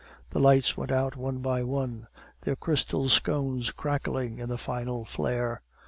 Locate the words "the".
0.31-0.39, 4.49-4.57